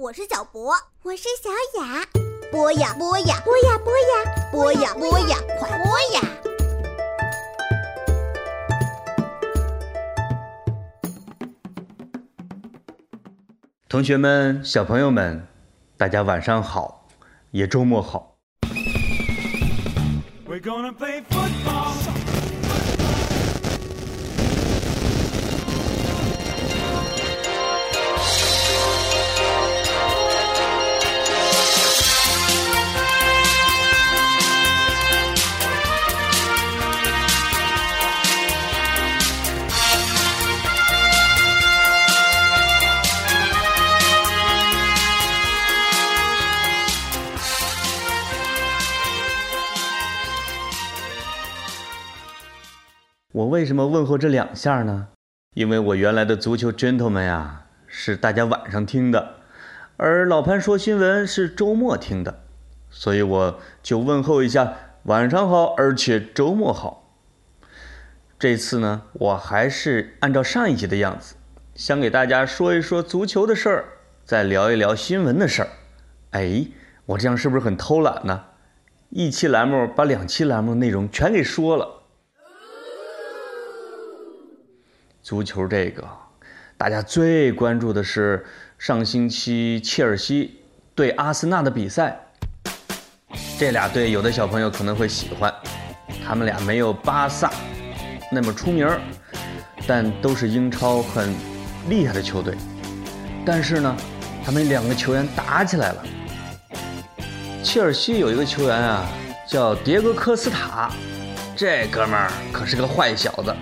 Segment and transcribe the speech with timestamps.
[0.00, 0.72] 我是小博，
[1.02, 1.50] 我是小
[1.80, 2.06] 雅。
[2.52, 4.06] 播呀播呀播呀播呀
[4.52, 6.20] 播呀播呀，快播呀！
[13.88, 15.44] 同学们、小朋友们，
[15.96, 17.08] 大家晚上好，
[17.50, 18.36] 也周末好。
[20.46, 21.57] We're gonna play football.
[53.48, 55.08] 为什么问候这两下呢？
[55.54, 59.36] 因为我原来的足球 gentleman 呀，是大家晚上听的，
[59.96, 62.42] 而老潘说新闻是周末听的，
[62.90, 64.74] 所以我就问候一下，
[65.04, 67.10] 晚上好，而且周末好。
[68.38, 71.36] 这次呢，我还是按照上一集的样子，
[71.74, 73.84] 想给大家说一说足球的事儿，
[74.26, 75.68] 再聊一聊新闻的事儿。
[76.32, 76.66] 哎，
[77.06, 78.44] 我这样是不是很偷懒呢？
[79.08, 81.97] 一期栏目把两期栏目内容全给说了。
[85.28, 86.02] 足球这个，
[86.78, 88.46] 大家最关注的是
[88.78, 90.62] 上星期切尔西
[90.94, 92.18] 对阿森纳的比赛。
[93.58, 95.52] 这俩队有的小朋友可能会喜欢，
[96.26, 97.52] 他们俩没有巴萨
[98.32, 98.88] 那么出名，
[99.86, 101.34] 但都是英超很
[101.90, 102.56] 厉害的球队。
[103.44, 103.94] 但是呢，
[104.42, 106.02] 他们两个球员打起来了。
[107.62, 109.06] 切尔西有一个球员啊，
[109.46, 110.90] 叫迭戈科斯塔，
[111.54, 113.54] 这哥们儿可是个坏小子。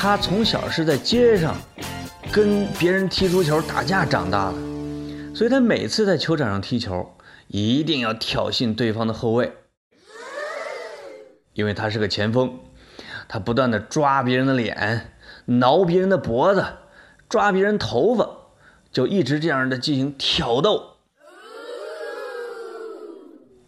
[0.00, 1.56] 他从小是在街上
[2.30, 7.16] 跟别人踢足球打架长大的，所以他每次在球场上踢球，
[7.48, 9.52] 一定要挑衅对方的后卫，
[11.52, 12.60] 因为他是个前锋，
[13.26, 15.10] 他不断的抓别人的脸，
[15.46, 16.64] 挠别人的脖子，
[17.28, 18.30] 抓别人头发，
[18.92, 20.90] 就一直这样的进行挑逗。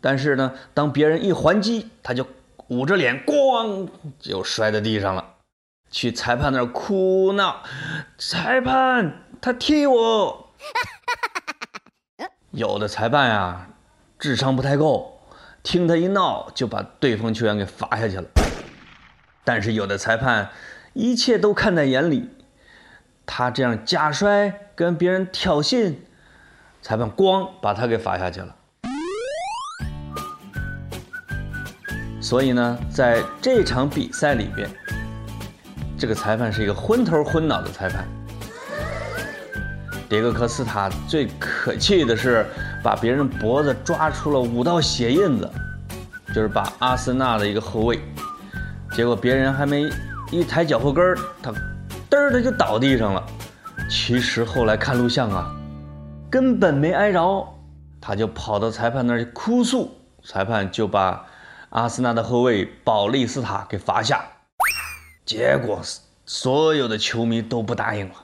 [0.00, 2.24] 但是呢，当别人一还击，他就
[2.68, 3.88] 捂着脸，咣
[4.20, 5.29] 就摔在地上了。
[5.90, 7.62] 去裁判那儿哭闹，
[8.16, 10.52] 裁判他踢我。
[12.52, 13.68] 有的裁判呀，
[14.18, 15.20] 智商不太够，
[15.62, 18.24] 听他一闹就把对方球员给罚下去了。
[19.44, 20.50] 但是有的裁判
[20.92, 22.30] 一切都看在眼里，
[23.26, 25.94] 他这样假摔跟别人挑衅，
[26.82, 28.54] 裁判咣把他给罚下去了。
[32.20, 34.70] 所以呢，在这场比赛里边。
[36.00, 38.08] 这个裁判是一个昏头昏脑的裁判。
[40.08, 42.46] 迭戈科斯塔最可气的是，
[42.82, 45.48] 把别人脖子抓出了五道血印子，
[46.34, 48.00] 就是把阿森纳的一个后卫，
[48.92, 49.90] 结果别人还没
[50.32, 51.52] 一抬脚后跟儿，他
[52.10, 53.22] 嘚儿的就倒地上了。
[53.90, 55.54] 其实后来看录像啊，
[56.30, 57.46] 根本没挨着，
[58.00, 59.94] 他就跑到裁判那儿去哭诉，
[60.24, 61.26] 裁判就把
[61.68, 64.24] 阿森纳的后卫保利斯塔给罚下。
[65.24, 65.80] 结果，
[66.26, 68.14] 所有的球迷都不答应了，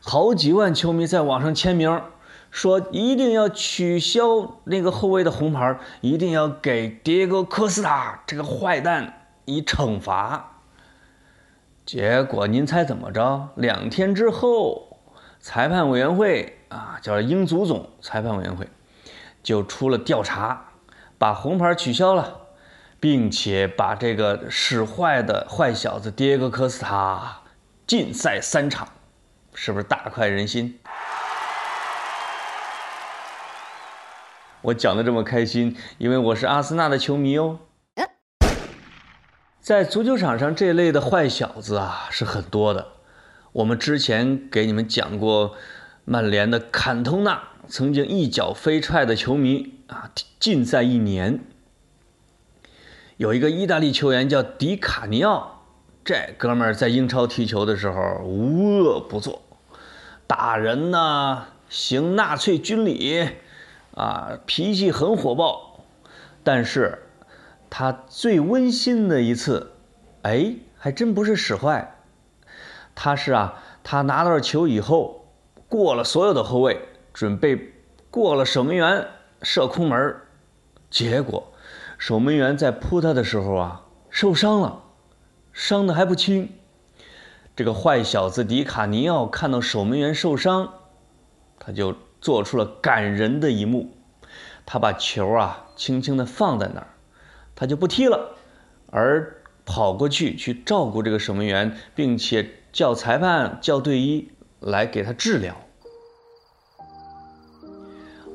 [0.00, 2.02] 好几万球迷在网上签名，
[2.50, 10.60] 说一定要取消那个后卫的红牌，一定要给迭戈科斯塔这个坏蛋以惩罚。
[11.84, 13.50] 结果您猜怎么着？
[13.56, 14.98] 两天之后，
[15.38, 18.68] 裁判委员会啊，叫英足总裁判委员会，
[19.42, 20.68] 就出了调查，
[21.18, 22.43] 把红牌取消了。
[23.04, 27.42] 并且把这个使坏的坏小子迭戈科斯塔
[27.86, 28.88] 禁赛三场，
[29.52, 30.78] 是不是大快人心？
[34.62, 37.58] 我讲的这么开心，因为我是阿森纳的球迷哦。
[39.60, 42.92] 在足球场上，这类的坏小子啊是很多的。
[43.52, 45.54] 我们之前给你们讲过，
[46.06, 51.44] 曼联的坎通纳曾经一脚飞踹的球迷啊，禁赛一年。
[53.16, 55.62] 有一个意大利球员叫迪卡尼奥，
[56.04, 59.40] 这哥们儿在英超踢球的时候无恶不作，
[60.26, 63.28] 打人呐，行纳粹军礼，
[63.94, 65.84] 啊，脾气很火爆。
[66.42, 67.04] 但是，
[67.70, 69.70] 他最温馨的一次，
[70.22, 71.94] 哎，还真不是使坏，
[72.96, 75.24] 他是啊，他拿到球以后，
[75.68, 76.80] 过了所有的后卫，
[77.12, 77.72] 准备
[78.10, 79.06] 过了守门员
[79.40, 80.16] 射空门，
[80.90, 81.52] 结果。
[81.98, 84.82] 守门员在扑他的时候啊，受伤了，
[85.52, 86.50] 伤的还不轻。
[87.56, 90.72] 这个坏小子迪卡尼奥看到守门员受伤，
[91.58, 93.90] 他就做出了感人的一幕，
[94.66, 96.88] 他把球啊轻轻地放在那儿，
[97.54, 98.36] 他就不踢了，
[98.90, 105.56] 而跑过去去照顾这个守门员，并且叫裁判、叫队医来给他治疗。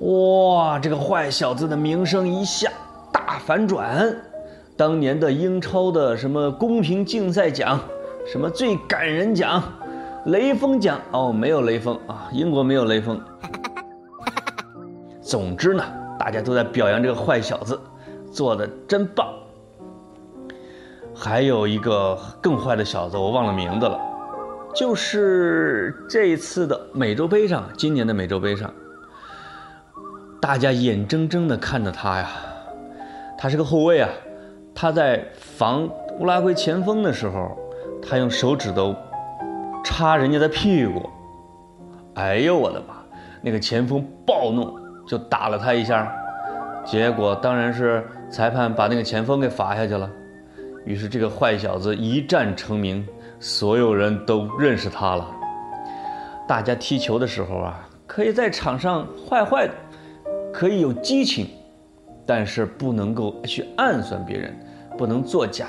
[0.00, 2.70] 哇，这个坏小子的名声一下
[3.38, 4.14] 反转，
[4.76, 7.80] 当年的英超的什么公平竞赛奖，
[8.26, 9.62] 什么最感人奖。
[10.26, 13.18] 雷锋奖哦，没有雷锋啊，英国没有雷锋。
[15.22, 15.82] 总之呢，
[16.18, 17.78] 大家都在表扬这个坏小子，
[18.30, 19.26] 做的真棒。
[21.14, 23.98] 还有一个更坏的小子，我忘了名字了，
[24.74, 28.70] 就是这一次的美洲杯上，今年的美洲杯上，
[30.40, 32.28] 大家眼睁睁的看着他呀，
[33.38, 34.10] 他是个后卫啊，
[34.74, 35.88] 他在防
[36.18, 37.56] 乌拉圭前锋的时候，
[38.02, 38.94] 他用手指头。
[39.84, 41.08] 插人家的屁股，
[42.14, 42.96] 哎呦我的妈！
[43.40, 46.12] 那个前锋暴怒，就打了他一下，
[46.84, 50.10] 结果当然是裁判把那个前锋给罚下去了。
[50.84, 53.06] 于是这个坏小子一战成名，
[53.40, 55.26] 所有人都认识他了。
[56.46, 59.72] 大家踢球的时候啊，可以在场上坏坏的，
[60.52, 61.48] 可以有激情，
[62.28, 64.54] 但是不能够去暗算别人，
[64.98, 65.66] 不能作假，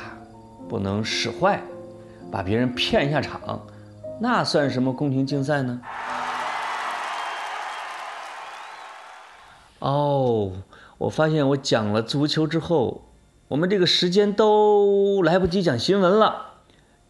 [0.68, 1.64] 不能使坏，
[2.30, 3.66] 把别人骗下场。
[4.20, 5.80] 那算什么公平竞赛呢？
[9.80, 10.52] 哦，
[10.98, 13.06] 我发现我讲了足球之后，
[13.48, 16.56] 我们这个时间都来不及讲新闻了。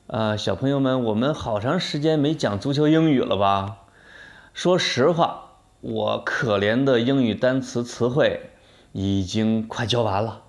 [0.06, 3.78] 啊，小朋友们，我们好长时间没讲足球英语了吧？
[4.54, 8.52] 说实话，我可怜的英语单词词汇
[8.92, 10.42] 已经快教完了，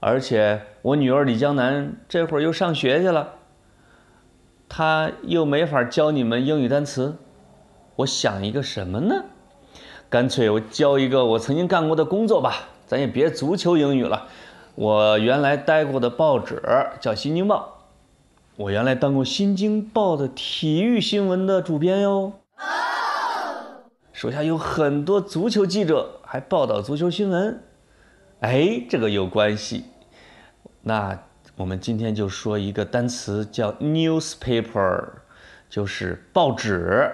[0.00, 3.34] 而且我女儿李江南这会儿又上学去了。
[4.68, 7.16] 她又没法教你们英语单词，
[7.96, 9.24] 我想一个什么呢？
[10.10, 14.28] 干脆我教一个我曾经干过的工作吧，咱也别足球英语了。
[14.74, 16.62] 我原来待过的报纸
[17.00, 17.84] 叫《新京报》，
[18.62, 22.32] 我原来当过《新京报》的体育新闻的主编哟。
[24.14, 27.62] 手下有很多足球记者，还报道足球新闻。
[28.40, 29.84] 哎，这个有关系。
[30.80, 31.22] 那。
[31.56, 35.08] 我们今天就说一个单词，叫 newspaper，
[35.70, 37.12] 就是报纸。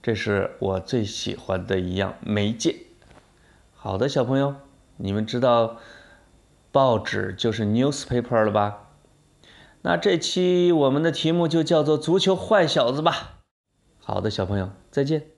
[0.00, 2.76] 这是我最喜欢的一样媒介。
[3.74, 4.54] 好的，小朋友，
[4.98, 5.78] 你们知道
[6.70, 8.90] 报纸就是 newspaper 了吧？
[9.82, 13.40] 那这期我们的题目就叫做“足球坏小子”吧。
[13.98, 15.33] 好的，小朋友，再见。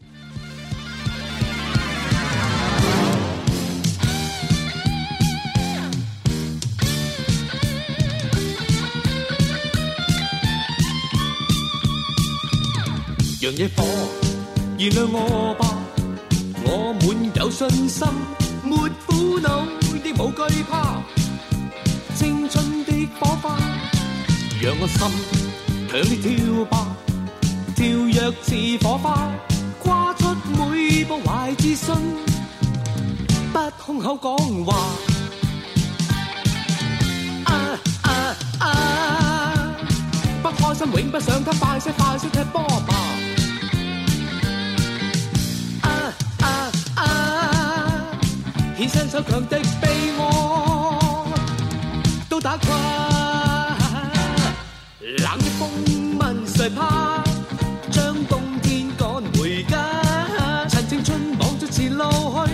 [13.46, 13.84] 让野火
[14.76, 15.68] 燃亮我吧，
[16.64, 18.04] 我满有信心，
[18.64, 18.76] 没
[19.06, 19.64] 苦恼
[20.04, 21.00] 亦无惧怕，
[22.16, 23.56] 青春的火花，
[24.60, 24.98] 让我心
[25.88, 26.88] 强烈跳吧，
[27.76, 29.30] 跳跃似火花，
[29.78, 31.94] 跨出每步怀自信，
[33.52, 34.76] 不空口讲话。
[37.44, 39.76] 啊啊啊！
[40.42, 43.05] 不开心永不想他，快些快些踢波吧。
[48.88, 51.26] 伸手强敌被我
[52.28, 52.68] 都打垮，
[55.00, 55.68] 冷的风
[56.18, 57.22] 问谁怕，
[57.90, 59.76] 将冬天赶回家，
[60.68, 62.45] 趁青春绑着前路开。